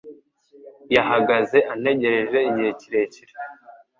Yahagaze 0.95 1.57
antegereje 1.73 2.37
igihe 2.49 2.69
kirekire. 2.79 3.33